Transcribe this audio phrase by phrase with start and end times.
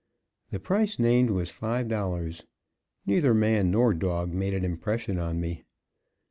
[0.49, 2.43] The price named was $5.
[3.05, 5.63] Neither man nor dog made an impression on me.